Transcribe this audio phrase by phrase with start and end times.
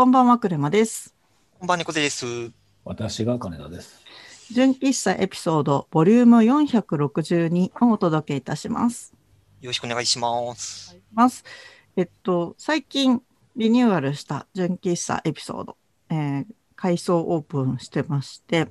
[0.00, 1.14] こんばんは、クレマです。
[1.58, 2.24] こんばんは、猫背です。
[2.86, 4.00] 私が金田です。
[4.50, 9.12] 純喫茶エピソードボリューム462をお届けいたします。
[9.60, 10.96] よろしくお願いします。
[11.12, 11.44] ます。
[11.98, 13.20] えっと、最近
[13.56, 15.76] リニューアルした純喫茶エピソード、
[16.08, 18.68] えー改装オープンしてまして、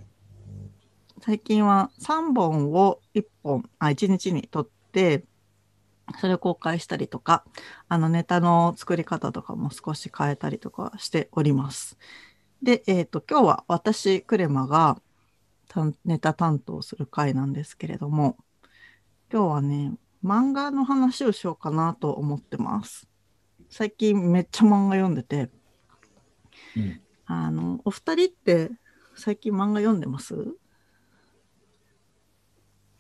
[1.21, 5.25] 最近は3本を1本、あ、1日に撮って、
[6.19, 7.45] それを公開したりとか、
[7.87, 11.97] あのネタの作り方とかも少し変えたりとかしております。
[12.61, 15.01] で、えっ、と、今日は私、クレマが
[15.67, 18.37] 担ネタ担当する回なんですけれども、
[19.31, 23.07] 今日はね、漫画の話をしようかなと思ってます。
[23.69, 25.49] 最近めっちゃ漫画読んでて、
[26.75, 27.01] うん。
[27.25, 28.71] あの、お二人って
[29.15, 30.33] 最近漫画読んでます？
[30.33, 30.37] う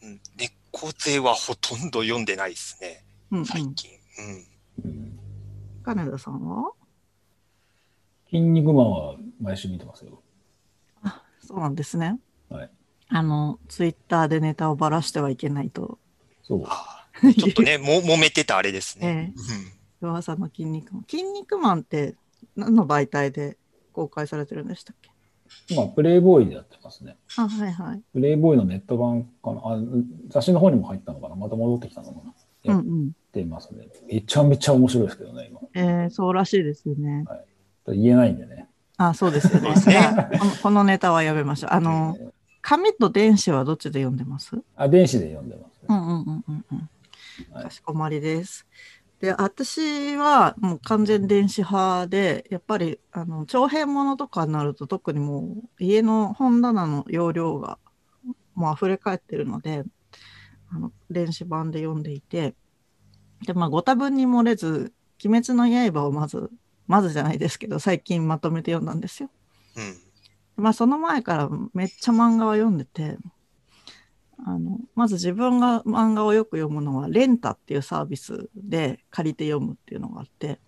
[0.07, 3.45] ん、猫背はほとんど読んでないですね、うん、うん。
[3.45, 3.91] 最近。
[4.83, 4.91] うん。
[4.91, 5.19] うん
[5.81, 6.71] 金田さんは？
[8.29, 10.21] 筋肉マンは毎週見てますよ。
[11.01, 12.19] あ、そうなんですね。
[12.47, 12.69] はい。
[13.07, 15.97] あの、ツイッターでネタをばらしてはいけないと。
[16.43, 16.63] そう。
[17.33, 19.33] ちょっとね、も、揉めてたあれですね。
[19.99, 21.05] 噂の筋肉マン。
[21.09, 22.15] 筋肉マンって
[22.55, 23.57] 何の媒体で
[23.91, 25.75] 公開されてるんでしたっけ？
[25.75, 27.17] まあ、プレイボーイでやってますね。
[27.35, 28.01] あ、はいはい。
[28.13, 29.61] プレイボーイのネット版かな。
[29.63, 29.79] あ
[30.27, 31.35] 雑誌の方にも入ったのかな。
[31.35, 32.33] また戻ってきたのかな。
[32.69, 33.11] やっうんうん。
[33.31, 33.87] てますね。
[34.07, 35.59] めちゃめちゃ面白いですけどね、今。
[35.75, 37.25] えー、そうらしいですよね。
[37.87, 38.67] 言えないんでね。
[38.97, 39.73] あ、そうですよね。
[40.39, 41.69] このこのネタはやめましょう。
[41.71, 44.61] あの、えー紙と電子はどっちで読んでます？
[44.75, 45.79] あ、電子で読んでます。
[45.87, 46.89] うんうんうんうんうん。
[47.53, 48.67] はいかしこまりです。
[49.21, 57.79] で、私はもう完全電子派で、やっぱりあの長編ものとかになると特にもう家の本棚の容量が
[58.55, 59.85] もう溢れ返ってるので、
[60.69, 62.55] あの電子版で読んでいて、
[63.45, 66.49] で、まあご多分に漏れず、鬼滅の刃をまず、
[66.87, 69.29] まずじゃないですけど、最近まとめて読んだんですよ。
[69.75, 70.63] うん。
[70.63, 73.17] まあその前からめっちゃ漫画は読んでて、
[74.45, 80.59] あの、まず自分が漫画をよく読むのはレンタっていうサービスで借りて読むっていうのがあって、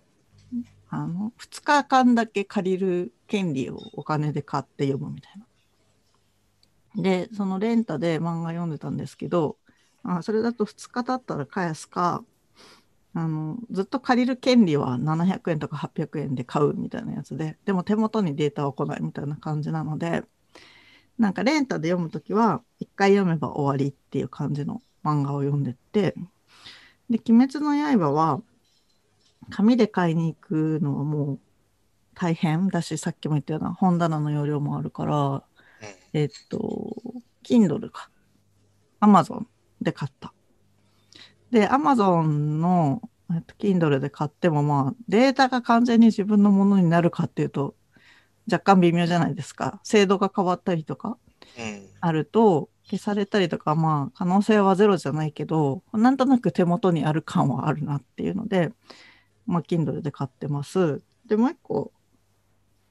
[0.90, 7.02] あの、2日間だけ借りる権利をお金で買って読むみたいな。
[7.02, 9.56] で、そのレンタで漫画読んでたんですけど、
[10.02, 12.22] あそれだと2日経ったら返すか、
[13.14, 20.22] あの、ずっと借りる権利は700円とか800円で買うみたいなやつで、でも手元にデータは来ないみたいな感じなので、
[21.18, 26.14] なんかレンタで読むときは、一回読めば終わりっていう感じの漫画を読んでって、
[27.10, 28.40] で、鬼滅の刃は、
[29.50, 31.40] 紙で買いに行くのはもう
[32.14, 35.42] 大変だし、さっきも言ったような本棚の容量もあるから、うん。
[36.14, 36.96] えっと、
[37.44, 38.08] Kindle か。
[39.00, 39.46] Amazon
[39.80, 40.32] で買った。
[41.52, 42.22] で、Amazon
[42.60, 47.76] の、えっと、Kindle で買っても、まあ、データが完全に自分のものになるかっていうと、
[48.50, 49.78] 若干微妙じゃないですか。
[49.84, 51.18] 精度が変わったりとか
[51.58, 51.86] うん。
[52.00, 58.72] あると、消されたりとか、まあ、可能性はゼロじゃないけど、なんとなく手元にある感はあるなっていうので、
[59.46, 61.02] まあ、Kindle で買ってます。
[61.26, 61.92] で、もう一個、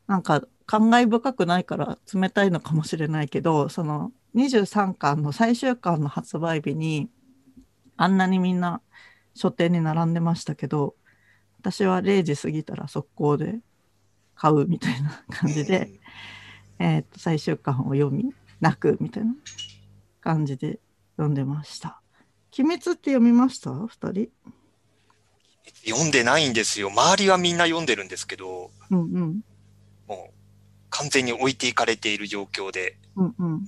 [0.08, 7.10] なんか、感慨深くないから冷たいのかもしれないけど、その23巻の最終巻の発売日に、
[8.02, 8.82] あんなにみんな
[9.36, 10.96] 書店に並んでましたけど、
[11.60, 13.60] 私は0時過ぎたら速攻で
[14.36, 15.92] 買うみたいな感じで、
[16.80, 19.36] えーと最終巻を読み泣くみたいな
[20.20, 20.80] 感じで
[21.16, 22.02] 読んでました。
[22.58, 23.72] 鬼滅って読みました？
[23.72, 24.30] 二人
[25.86, 26.90] 読んでないんですよ。
[26.90, 29.42] 周りはみんな読んでるんですけど、うんうん
[30.08, 30.34] もう
[30.90, 32.98] 完全に置いていかれている状況で。
[33.16, 33.54] うんうん。
[33.54, 33.64] うん。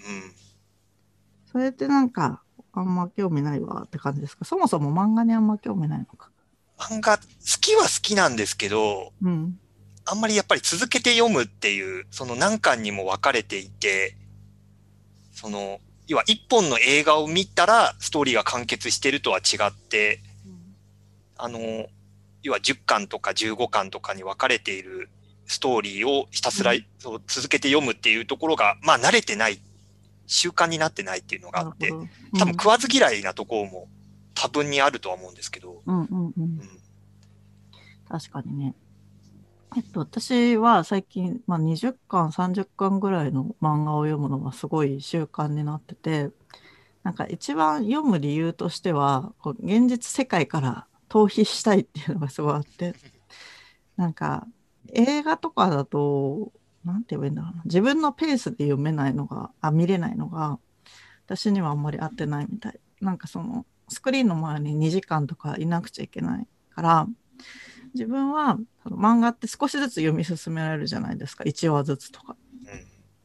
[1.46, 2.42] それってなんか
[2.74, 4.46] あんま興味ないわって感じですか？
[4.46, 6.30] そもそも漫画にあんま興味ないのか？
[6.78, 7.24] 漫画、好
[7.62, 9.60] きは好きなんですけど、うん。
[10.06, 14.18] あんまりやっぱり続けて読むっていう、その何巻にも分かれていて、
[15.32, 20.20] その、要は一本の映画を見たらストーリーが完結してるとは違って、
[21.38, 21.60] あの、
[22.42, 25.10] 要は10巻とか15巻とかに分かれている
[25.46, 29.60] ストーリーをひたすら、うんそう続けて読むっていうところが、まあ慣れてない、
[30.26, 33.88] 習慣になってないっていうのがあって、なるほど多分食わず嫌いなところも
[34.34, 36.60] 多分にあるとは思うんですけど、うんうんうんうんうん。
[38.08, 38.76] 確かにね。
[39.76, 46.30] えっと、私は最近、まあ、20巻、30巻ぐらいの漫画を読むのがすごい習慣になってて、
[47.04, 52.94] なんか一番読む理由としては、こう現実世界から逃避したいっていうのがすごいあって、
[53.98, 54.48] なんか
[54.94, 56.52] 映画とかだと、
[56.86, 60.60] なんて言えばいいんだろうな、自分のペースで読めないのが、あ、見れないのが、
[61.26, 62.80] 私にはあんまり合ってないみたい。
[63.02, 67.08] なんかその、スクリーンの前に2時間とかいなくちゃいけないから、
[67.94, 72.36] 自分は漫画って少しずつ読み進められるじゃないですか1話ずつとか。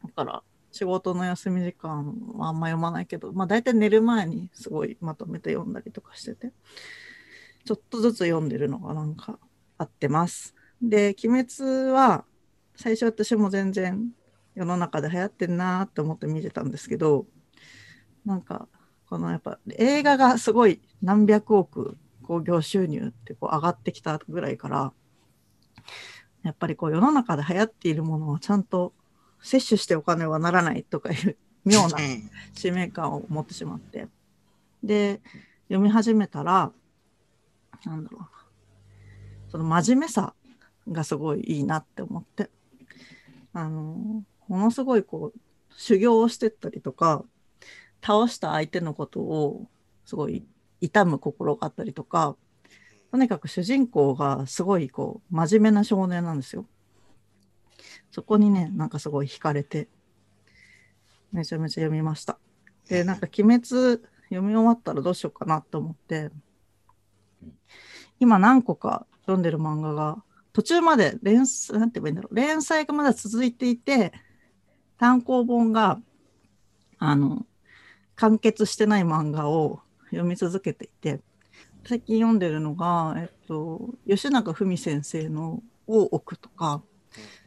[0.05, 6.53] だから仕事の休み時間はあんま読まないけど、まあ大体寝る前にすごいまとめて読んだりとかしてて、
[7.65, 9.39] ちょっとずつ読んでるのがなんか
[9.79, 10.55] 合ってます。
[10.83, 12.25] で、鬼滅は
[12.79, 14.09] 最初私も全然
[14.55, 17.27] 世の中で流行ってんなーって思って見てたんですけど、
[18.25, 18.69] なんか
[19.09, 24.93] このやっぱ映画がすごい何百億興行収入ってこう上がってきたぐらいから、
[26.45, 28.93] やっぱりこう世の中で流行っているものはちゃんと
[29.43, 34.07] 摂取してお金はならないとかいう妙なうん使命感を持ってしまって。
[34.85, 35.21] で、
[35.69, 36.71] 読み始めたら、
[37.85, 38.31] なんだろうな。
[39.51, 40.35] その真面目さ
[40.89, 42.51] がすごいいいなって思って。
[43.59, 45.41] あの、ものすごいこう、
[45.77, 47.25] 修行をしてったりとか、
[48.01, 49.67] 倒した相手のことを
[50.05, 50.47] すごい
[50.81, 52.37] 痛む心があったりとか、
[53.11, 56.67] とにかく主人公がすごいこう、真面目な少年なんですよ。
[58.13, 59.89] そこにね、なんかすごい惹かれて、
[61.33, 62.39] めちゃめちゃ読みました。
[62.89, 63.67] で、なんか鬼滅
[64.29, 66.31] 読み終わったらどうしようかなと思って、
[68.21, 70.23] 今何個か読んでる漫画が、
[70.59, 74.13] 途中まで連載、なんて言えばいいんだろう、連載がまだ続いていて、
[74.99, 76.01] 単行本が、
[76.99, 77.47] あの、
[78.17, 81.21] 完結してない漫画を読み続けていて、
[81.87, 86.83] 最近読んでるのが、えっと、吉永文先生の大奥とか、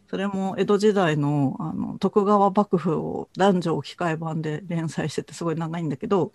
[0.10, 6.32] それも江戸時代のあの徳川幕府を男女置き換え版で連載しててすごい長いんだけど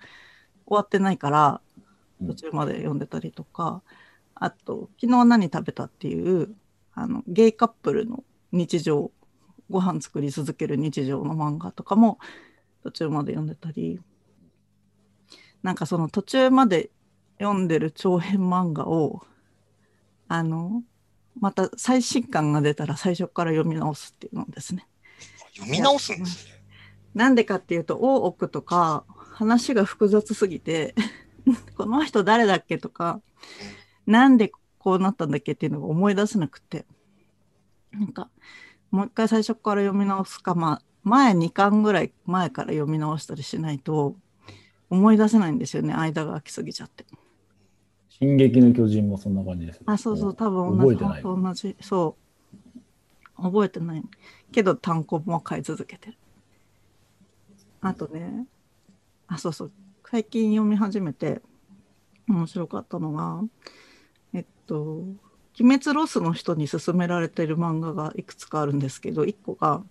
[0.67, 1.63] 終わってないから
[2.27, 3.83] 途中まで読んでたりとか、
[4.35, 6.55] あと「昨日何食べた?」っていう
[6.97, 9.13] あのゲイカップルの日常
[9.71, 12.19] ご飯作り続ける日常の漫画とかも
[12.83, 14.01] 途中まで読んでたり
[15.63, 16.91] なんかその途中まで
[17.39, 19.23] 読んでる長編漫画を
[20.27, 20.83] あの
[21.39, 24.87] また最新刊が出たら最初から読み直すっていうのですね。
[25.55, 26.53] 読み直すんですね。
[27.15, 30.95] なんでかっていうと大奥とか話が複雑すぎて
[31.77, 33.21] この人誰だっけとか
[34.07, 34.51] なんで
[34.87, 36.85] こうなったんだっけっていうのが思い出せなくて
[37.91, 38.31] なんか
[38.93, 44.15] もう一回最初から読み直すかまあ前2巻ぐらい前から読み直したりしないと
[44.89, 47.05] 思い出せないんですよね間が空きすぎちゃって。
[48.09, 49.81] 進撃の巨人もそんな感じです。
[49.87, 50.95] あ、そうそう、多分同じ。
[50.95, 51.23] 覚えてない。
[51.23, 52.17] 同じ、そ
[53.37, 53.43] う。
[53.43, 54.03] 覚えてない。
[54.53, 56.19] けど単行本は買い続けてる。
[57.81, 58.47] あとね、
[59.27, 59.73] あ、そうそう。
[60.09, 61.43] 最近読み始めて
[62.29, 63.43] 面白かったのが、
[64.67, 64.99] と、
[65.59, 69.83] 鬼滅ロスの人に勧められてる漫画がいくつかあるんですけど、一個が、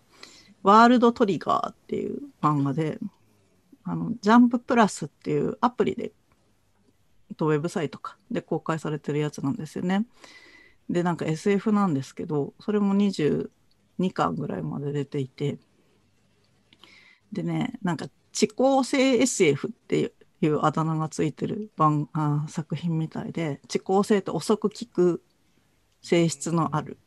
[0.64, 3.00] ワールドトリガーっていう漫画で、
[3.84, 6.12] あの、ジャンププラスっていうアプリで
[7.36, 10.06] とウェブサイトかで公開されてるやつなんですよね。
[10.90, 13.48] でなんか SF なんですけどそれも22
[14.14, 15.58] 巻ぐらいまで出ていて
[17.32, 25.24] でねなんか遅効性 SF っていうあだ名がついてる番あ作品みたいで遅効性って遅く効く
[26.02, 26.98] 性質のある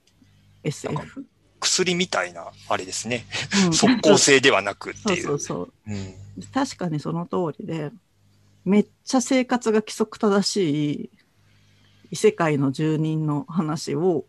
[0.64, 1.26] SF。
[1.60, 3.24] 薬みたいな、あれですね。
[3.66, 5.26] うん即効性ではなくっそうていう。
[5.26, 6.14] そうそううん
[6.54, 7.90] 確かにその通りで
[8.64, 11.10] めっちゃ生活が規則正しい
[12.10, 14.24] 異世界の住人の話を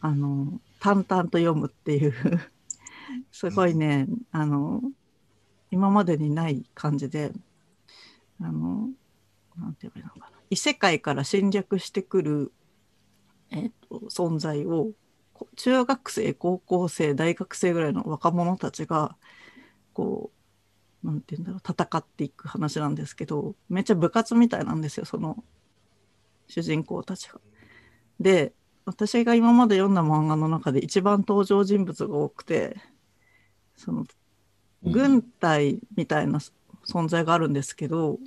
[0.00, 2.14] あの淡々と読むっていう
[3.30, 4.82] すごいねあの
[5.70, 7.32] 今までにない感じで
[8.40, 8.88] あの
[9.58, 12.52] なんて言えばいいのかな異世界から侵略してくる、
[13.50, 14.92] えっと存在を
[15.32, 19.16] こ中学生高校生大学生ぐらいの若者たちが
[19.92, 20.30] こ
[21.04, 25.42] うなんて言うんだろう戦っていく話なんですけどめっちゃ部活みたいなんですよその
[26.48, 27.40] 主人公たちが。
[28.18, 28.52] で
[28.84, 32.76] 私が今まで読んだ漫画の中で一番登場人物が多くて
[33.76, 34.04] その
[34.82, 36.40] 軍隊みたいな
[36.90, 38.18] 存在があるんですけど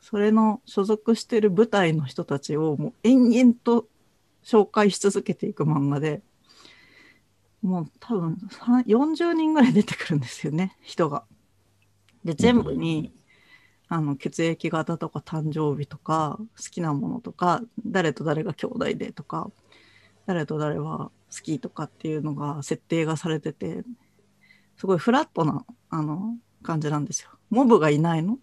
[0.00, 3.86] それの所属してる部隊の人たちをもう延々と
[4.44, 6.22] 紹介し続けていく漫画で
[7.62, 8.38] もう多分
[8.86, 11.24] 40人ぐらい出てくるんですよね人が。
[12.24, 13.12] で全部に
[13.88, 19.50] あの血液型とか誕生日とか好きなものとか誰と誰が兄弟でとか
[20.26, 23.84] 誰と誰は好きとかっていうのが設定がされてて
[24.76, 27.30] すごいフラットなあの感じなんですよ。
[27.50, 28.38] モブがいないの？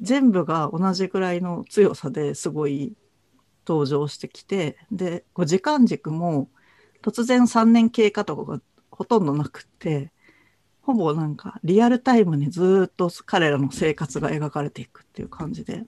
[0.00, 2.94] 全部が同じぐらいの強さですごい
[3.66, 6.50] 登場してきてでこう時間軸も
[7.02, 8.60] 突然3年経過とかが
[8.90, 10.12] ほとんどなくって
[10.82, 15.84] ほぼなんかリアルタイムにずっと彼らの生活が描かれていくっていう感じで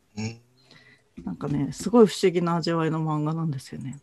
[1.25, 4.01] なんかねすごい不思議な味わいの漫画なんですよね。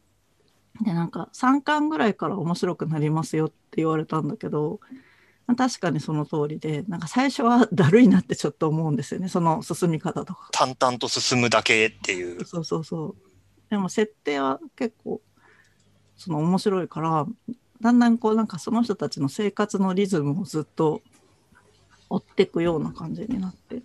[0.82, 4.82] で、なんか3巻ぐらいから面白くなりますよって言われたんだけど、
[5.54, 10.50] 確かにその通りで、なんか最初はだるいなってちょっと思うんですよね、その進み方とか。
[10.52, 12.44] 淡々と進むだけっていう。
[12.46, 13.16] そうそうそう。
[13.70, 15.22] でも設定は結構、
[16.18, 17.28] その面白いから、
[17.82, 21.02] だんだんこうなんかその人たちの生活のリズムをずっと
[22.10, 23.84] 追っていくような感じになって、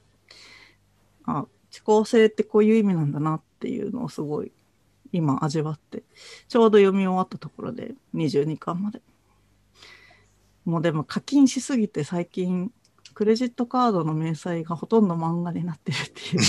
[1.25, 4.53] あ、遅効性ってこういう意味なんだなっていうのをすごい
[5.13, 6.03] 今味わって、
[6.49, 9.03] ちょうど読み終わったところで22巻まで。
[10.71, 12.73] もうでも課金しすぎて最近
[13.15, 16.43] クレジットカードの明細がほとんど漫画になってるっていう。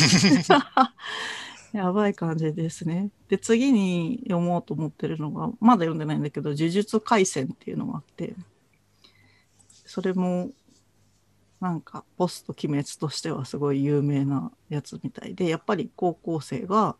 [1.77, 3.09] やばい感じですね。
[3.29, 8.35] で、次に読もうと思ってるのが、まだ読んでないんだけど、呪術廻戦っていうのがあって、
[9.85, 10.51] それも、
[11.61, 16.97] なんか、ポスト鬼滅としてはすごい有名なやつみたいで、やっぱり高校生が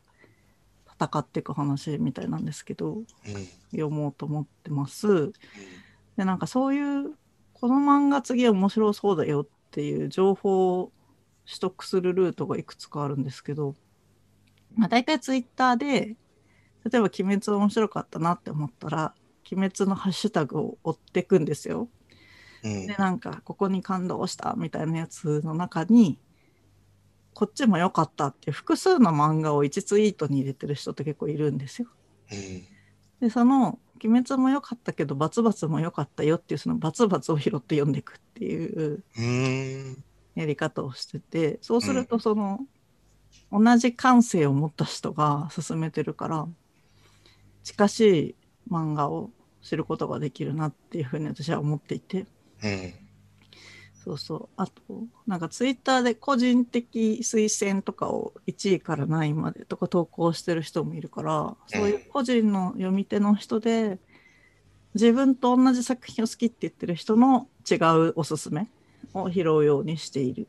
[0.99, 3.05] 戦っていく話みたいなんですけど、うん
[3.71, 5.31] 読もうと思ってます。
[6.21, 7.15] で、なんかそういう、
[7.53, 10.91] この漫画次面白そうだよっていう情報を
[11.47, 13.73] 取得するルートがいくつかあるんですけど、
[14.75, 16.15] まあ大体ツイッターで、
[16.85, 19.15] 例えば鬼滅面白かったなって思ったら、
[19.51, 21.89] 鬼滅のハッシュタグを追っていくんですよ。
[22.63, 26.19] うんで、なんか、ここに感動したみたいなやつの中に、
[27.33, 31.87] こっちも良かったって複数の漫画を1ツイートに入れてる人って結構いるんですよ。
[32.31, 32.63] うん
[33.21, 39.03] で、その、鬼滅も良かったけど、バツバツも良かったよっていう、そのバツバツを拾って読んでいくっていう
[40.35, 42.59] やり方をしてて、そうすると、その、
[43.51, 46.47] 同じ感性を持った人が進めてるから、
[47.63, 48.35] 近しい
[48.69, 49.31] 漫画を
[49.61, 52.25] 知ることができるなっていうふうに私は思っていて、
[52.63, 52.93] うん
[54.03, 54.49] そうそう。
[54.57, 54.81] あと、
[55.27, 63.99] なんかツイッターで個人的推薦とかを1位から何位までとか投稿してる人もいるから、そういう個人の読み手の人で、
[64.95, 68.67] 自分と同じ作品を好きって言ってる人の違うおすすめ
[69.13, 70.47] を拾うようにしている。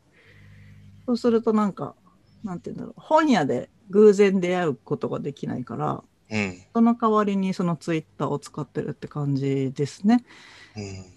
[1.05, 1.93] そうするとなんか、
[2.43, 3.01] なんて言うんだろう。
[3.01, 10.25] 本屋で偶然出会うことができないから、うんその代わりにそのツイッターを使ってるって感じですね。
[10.75, 11.12] うん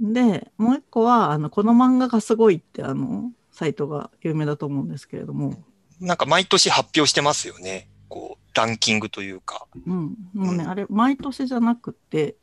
[0.00, 5.64] で、もう一個は、あの、この漫画がすごいって、あの、サイトが有名だと思うんですけれども、
[6.00, 7.88] なんか毎年発表してますよね。
[8.08, 9.66] こう、ランキングというか。
[9.86, 12.36] うん、もうね、うんあれ、毎年じゃなくて、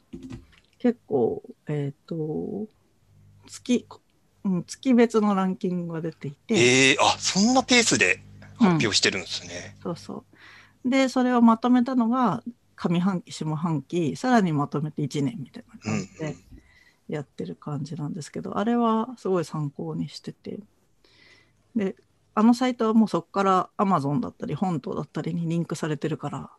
[0.80, 2.68] 結構、えっ、と、
[3.48, 3.88] 月、
[4.44, 8.20] うん、月別のランキングが出ていて、ええあ、そんなペースで
[8.58, 9.78] 発表してるんですね。
[9.84, 10.26] そうそ
[10.84, 10.90] う。
[10.90, 12.44] で、それをまとめたのが、
[12.76, 16.36] 上半期、下半期、さらにまとめて1年みたいな感じで
[17.14, 20.60] やってる感じなんですけど、あれはすごい参考にしてて。
[21.76, 21.96] で、
[22.36, 26.52] あのサイトはもうそこから Amazon だったり、本島だったりにリンクされてるから、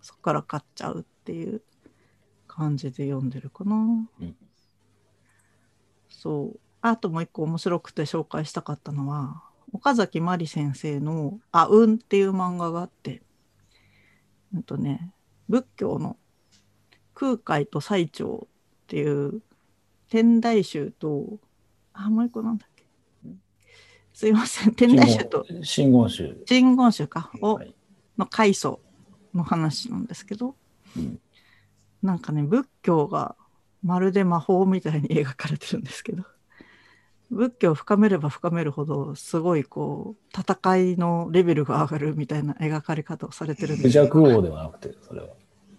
[0.00, 1.62] そこから買っちゃうっていう
[2.46, 3.76] 感じで読んでるかな。
[3.76, 3.78] う
[4.24, 4.36] ん
[6.08, 6.60] そう。
[6.80, 13.22] あともう一個面白くて紹介したかったのは、岡崎まり先生の「あうん」っていう漫画があって、
[14.54, 15.12] うんとね、
[15.48, 16.16] 仏教の
[17.14, 18.48] 空海と最澄っ
[18.86, 19.42] ていう
[20.08, 21.38] 天台宗と、
[21.92, 22.84] あ、もう一個なんだっけ？
[24.12, 26.36] すいません、天台宗と真言宗。
[26.46, 27.74] 真言宗か、をはい。
[28.16, 28.80] の開祖
[29.34, 30.54] の話なんですけど、
[30.96, 31.20] うん。
[32.02, 33.36] なんかね、仏教が
[33.82, 36.24] まるで魔法みたいに描かれてるんですけど、
[37.30, 45.26] 仏教を深めれば深めるほど、すごいこう、戦いのレベルが上がるみたいな描かれ方をされてるんクですジャク王ではなくて、それは。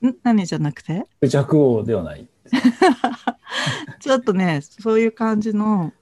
[0.05, 0.15] ん？
[0.23, 1.05] 何じゃなくて？
[1.21, 2.27] クジャク王ではない。
[3.99, 5.93] ちょっとね、そういう感じの、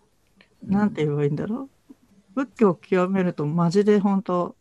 [0.63, 1.93] なんて言えばいいんだろう。
[2.33, 4.55] 仏教を極めると、マジで本当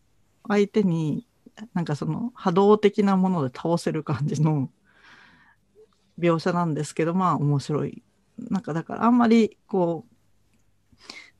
[0.47, 1.27] 相手に、
[1.73, 4.69] なんかその波動的なもので倒せる感じの
[6.19, 8.03] 描写なんですけど、まあ面白い。
[8.37, 10.15] なんかだからあんまりこう、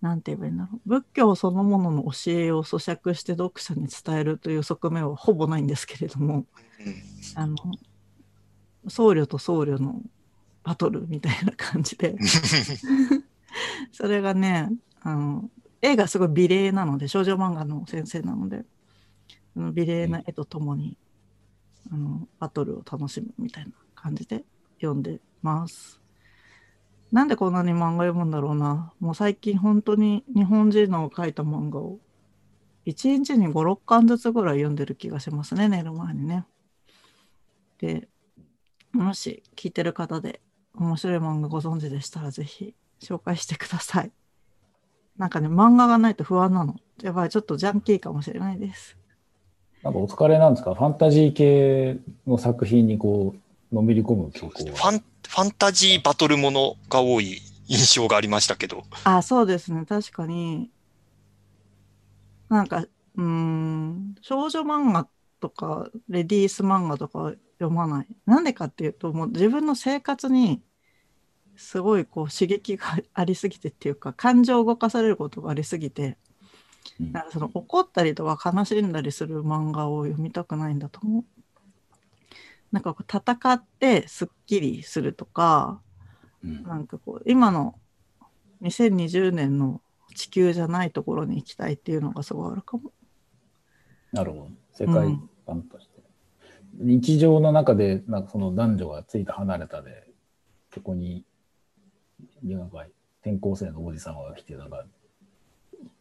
[0.02, 0.90] なんて言えばいいんだろう。
[0.90, 6.46] 仏教そのものの教えを咀嚼して読者に伝えるという側面はほぼないんですけれども、うん
[7.36, 7.56] あの、
[8.88, 10.02] 僧侶と僧侶の
[10.66, 12.16] バトルみたいな感じで、
[13.92, 14.70] それがね、
[15.02, 15.50] あの、
[15.82, 18.66] 絵がすごい美麗なので、少女漫画の先生なので、
[19.56, 20.98] あの美麗な絵とともに、
[21.92, 24.44] あの、バトルを楽しむみたいな感じで
[24.82, 26.02] 読んでます。
[27.12, 28.92] なんでこんなに漫画読むんだろうな。
[29.00, 32.00] もう最近本当に日本人の描いた漫画を、
[32.88, 36.46] 1日に5、6巻ずつぐらい読んでる気がしますね、寝る前にね。
[37.78, 38.10] で、
[38.92, 40.42] もし聞いてる方で
[40.78, 44.12] 面白い漫画ご存知でしたらぜひ紹介してください。
[45.18, 46.76] なんかね、漫画がないと不安なの。
[47.02, 48.98] やばい、ちょっとジャンキーかもしれないです。
[49.84, 50.74] なんかお疲れなんですか？
[50.74, 53.36] ファンタジー系の作品にこ
[53.72, 54.76] う、のめり込む曲フを。
[54.76, 58.84] ァン、ファンタジーバトルものが多い印象がありましたけど。
[59.04, 59.86] あ、そうですね。
[59.86, 60.72] 確かに。
[62.50, 65.08] なんか、うーん、少女漫画
[65.40, 68.08] とか、レディース漫画とか読まない。
[68.26, 70.62] なんでかっていうと、もう自分の生活に、
[71.58, 76.18] すごいこう刺激がありすぎてっていうか、感情を動かされることがありすぎて、
[77.00, 81.26] うんなんかその怒ったりとか悲しんだりする漫画を読みたくないんだと思う。
[82.72, 85.82] なんかこう戦ってすっきりするとか、
[86.44, 87.76] うんなんかこう今の
[88.62, 89.82] 2020年の
[90.16, 92.92] 地球じゃないところに行きたいっていうのがすごいあるかも。
[94.12, 94.50] なるほど。
[94.72, 95.95] 世界観として。
[96.78, 100.08] 日常の中で、なんかその男女がついた離れたで、
[100.74, 101.24] そこに、
[102.44, 102.86] なんか
[103.22, 104.86] 転校生のおじさんが来て、なんか、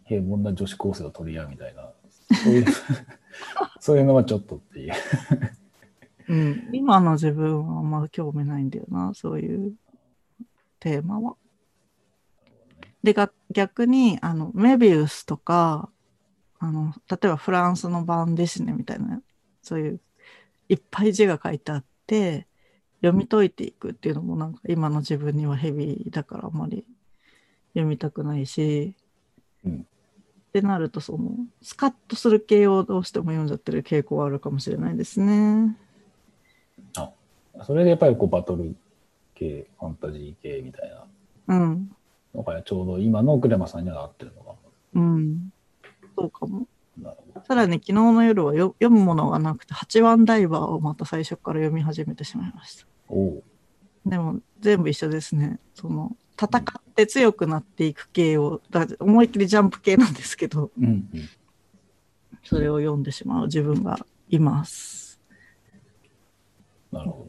[0.04, 1.90] 平凡な女子高生を取り合うみたいな、
[2.42, 2.66] そういう、
[3.80, 4.92] そういうのはちょっとっていう。
[6.26, 9.74] うん、今の自分はあんま興味ないんだよな、そういう
[10.80, 11.36] テーマは。
[13.02, 15.90] で、が逆にあのメビウスとか
[16.64, 19.20] あの、例えばフランスのバンデシネみたいな、
[19.62, 20.00] そういう
[20.68, 22.46] いっぱい字が書いてあって、
[23.02, 26.84] 読み解いていくっていうのもなんか今の自分にはヘビーだからあんまり
[27.74, 28.94] 読みたくないし、
[29.64, 29.86] うん
[30.48, 35.76] ってなるとそのスカッとする系をどうしても読んじゃってる傾向はあるかもしれないですね。
[37.62, 38.76] それでやっぱりこうバトル
[39.34, 40.90] 系、ファンタジー系みたい
[41.48, 41.90] なうん。
[42.34, 44.54] のがちょうど今のクレマさんには合ってるのか
[44.94, 45.52] うん。
[46.16, 46.68] そうかも。
[47.46, 52.86] さらに昨日の夜はよ読むものがなくて、八番ダイバーをまた最初から読み始めてしまいました。
[54.06, 55.58] でも全部一緒ですね。
[55.74, 61.08] その戦って強くなっていく系を、だ思いっきりジャンプ系なんですけど、うんうん。
[62.44, 65.20] それを読んでしまう自分がいます。
[66.92, 67.26] なるほ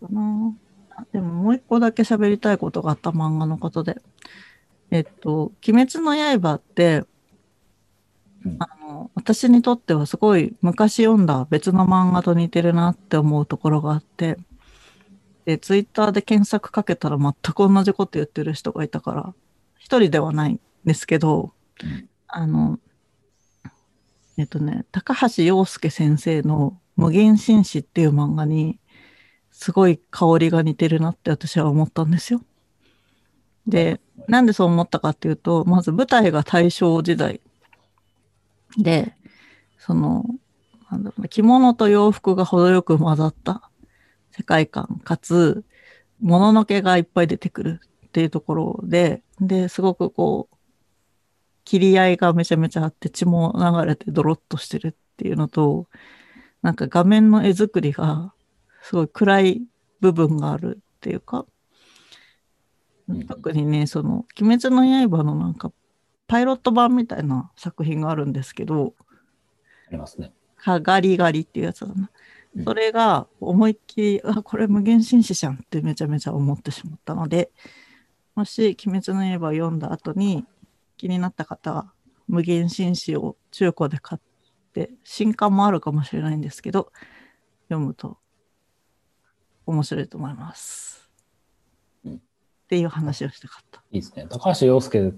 [0.00, 0.06] ど。
[0.06, 0.54] かな
[0.96, 4.00] あでももう一個だけ喋りたいことがあった漫画のことで。
[4.92, 7.06] えっと、鬼滅の刃って、うん
[8.58, 14.38] あの、私にとってはすごい昔読んだ別の漫画と似てるなって思うところがあって、
[15.44, 19.34] で、ツイッターで検索かけたら全く同じこと言ってる人がいたから、
[19.78, 22.78] 一人ではないんですけど、うんあの、
[24.38, 28.78] えっとね、高橋洋介先生の無限紳士っていう漫画に、
[29.50, 32.40] すごい香りが似てるなって私は思ったんですよ。
[33.66, 37.40] で、なんでそう思ったかっていうと、まず舞台が大正時代
[38.78, 39.14] で、
[39.78, 40.24] その、
[40.90, 43.70] なんだろうな、着物と洋服が程よく混ざった
[44.32, 45.64] 世界観、かつ、
[46.20, 50.56] 物のけがいっぱい出てくるっていうところで、で、すごくこう、
[51.64, 55.86] 切り合いがめちゃめちゃあって血も流れてドロッとしてるっていうのと、
[56.62, 58.34] なんか画面の絵作りが
[58.82, 59.62] すごい暗い
[60.00, 61.46] 部分があるっていうか、
[63.08, 63.26] うん。
[63.26, 65.72] 特にね、その、鬼滅の刃のなんか、
[66.30, 68.94] パイロット版みたいな作品があるんですけど、
[69.88, 70.32] ありますね。
[70.56, 72.08] かガリガリっていうやつだな
[72.54, 72.60] う。
[72.60, 77.50] んそれが思いっきり、あ、これ無限紳士じゃんってめちゃめちゃ思ってしまったので、
[78.36, 80.46] もし鬼滅の刃を読んだ後に
[80.96, 81.92] 気になった方は
[82.28, 86.92] 無限紳士を中古で買って、新刊もあるかもしれないんですけど、
[87.68, 88.18] 読むと
[89.66, 91.10] 面白いと思います。
[92.04, 92.18] うんっ
[92.70, 93.82] ていう話をしたかった。
[93.90, 94.28] いいですね。
[94.30, 95.12] 高橋洋介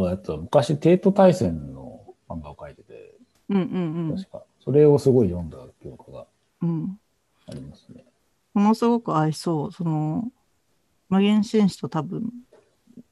[0.00, 3.14] のやつは昔、帝都大戦の漫画を描いてて、
[3.48, 6.26] うんうん確か、それをすごい読んだ記憶が
[6.62, 6.68] うん。
[6.68, 7.00] うん。
[7.46, 8.04] ありますね。
[8.54, 9.72] ものすごく合いそう。
[9.72, 10.30] その、
[11.08, 12.30] 無限紳士と多分、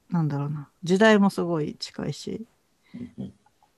[0.09, 2.47] なんだろうな、時代もすごい近いし、
[2.95, 3.33] うん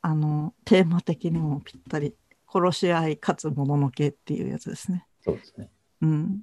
[0.04, 2.14] あの、テーマ的にもぴったり、
[2.52, 5.06] 殺し合いかつもののけっていうやつですね。
[5.24, 5.70] そうですね。
[6.02, 6.40] うん。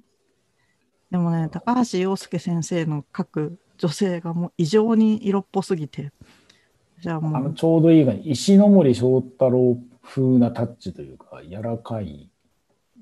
[1.10, 6.10] でもね、高橋洋介先生の描く女性がもう異常に色っぽすぎて、
[7.00, 12.30] じゃああもう、のちょうどいいが石ノ森章太郎風なタッチというか、柔らかい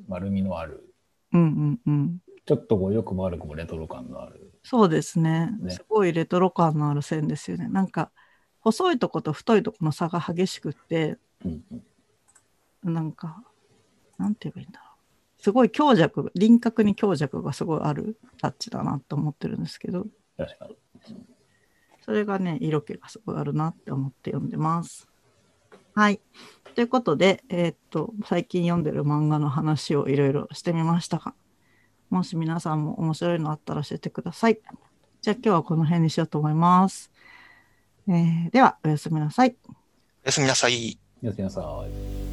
[0.08, 0.92] 丸みのある、
[1.32, 2.18] うんうんうん。
[2.46, 4.52] ちょっとこう良くも悪くもレトロ感のある。
[4.62, 7.68] そうですねねすごいレトロ感のある線ですよね。
[7.68, 8.10] なんか、
[8.60, 11.82] 細いとこと太いとこの差が激しくって、うんうん
[12.84, 13.42] なんか、
[14.18, 14.84] なんて言えばいいんだろ
[15.38, 15.42] う。
[15.42, 20.06] すごい強弱、輪郭に強弱がすごいあるタッチだなと思ってるんですけど、
[20.36, 20.76] 確かに。
[22.08, 25.06] それがね、色気がすごいあるなって思って読んでます。
[25.94, 26.22] はい。
[26.74, 31.34] ということで、えーっと、最近読んでる漫画の話をいろいろしてみましたが、
[32.08, 34.58] もし皆さんも面白いのあったら教えてください。
[35.20, 37.12] じゃあ今日はこの辺にしようと思います。
[38.08, 39.54] えーでは、おやすみなさい。
[39.66, 39.74] お
[40.24, 40.98] やすみなさい。
[41.20, 42.27] やすみなさい。